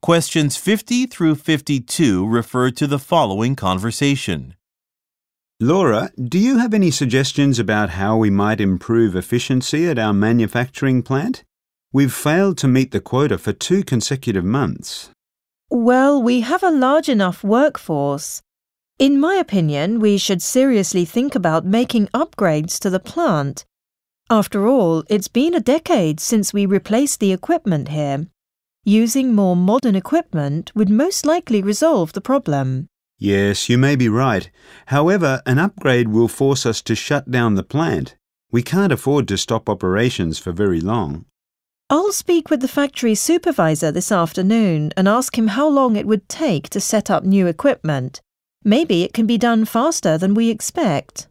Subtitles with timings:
[0.00, 4.54] Questions 50 through 52 refer to the following conversation.
[5.60, 11.02] Laura, do you have any suggestions about how we might improve efficiency at our manufacturing
[11.02, 11.42] plant?
[11.92, 15.10] We've failed to meet the quota for two consecutive months.
[15.68, 18.40] Well, we have a large enough workforce.
[19.00, 23.64] In my opinion, we should seriously think about making upgrades to the plant.
[24.30, 28.28] After all, it's been a decade since we replaced the equipment here.
[28.88, 32.88] Using more modern equipment would most likely resolve the problem.
[33.18, 34.50] Yes, you may be right.
[34.86, 38.16] However, an upgrade will force us to shut down the plant.
[38.50, 41.26] We can't afford to stop operations for very long.
[41.90, 46.26] I'll speak with the factory supervisor this afternoon and ask him how long it would
[46.26, 48.22] take to set up new equipment.
[48.64, 51.27] Maybe it can be done faster than we expect.